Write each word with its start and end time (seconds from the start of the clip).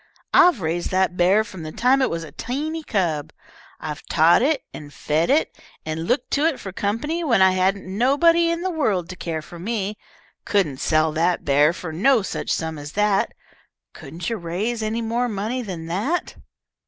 "I've 0.33 0.61
raised 0.61 0.89
that 0.89 1.15
bear 1.15 1.43
from 1.43 1.61
the 1.61 1.71
time 1.71 2.01
it 2.01 2.09
was 2.09 2.23
a 2.23 2.31
teeny 2.31 2.81
cub. 2.81 3.31
I've 3.79 4.03
taught 4.07 4.41
it, 4.41 4.63
and 4.73 4.91
fed 4.91 5.29
it, 5.29 5.55
and 5.85 6.07
looked 6.07 6.31
to 6.31 6.45
it 6.47 6.59
for 6.59 6.71
company 6.71 7.23
when 7.23 7.39
I 7.43 7.51
hadn't 7.51 7.85
nobody 7.85 8.49
in 8.49 8.63
the 8.63 8.71
world 8.71 9.09
to 9.09 9.15
care 9.15 9.43
for 9.43 9.59
me. 9.59 9.99
Couldn't 10.43 10.77
sell 10.79 11.11
that 11.11 11.45
bear 11.45 11.71
for 11.71 11.93
no 11.93 12.23
such 12.23 12.49
sum 12.51 12.79
as 12.79 12.93
that. 12.93 13.35
Couldn't 13.93 14.27
you 14.27 14.37
raise 14.37 14.81
any 14.81 15.03
more 15.03 15.29
money 15.29 15.61
than 15.61 15.85
that?" 15.85 16.33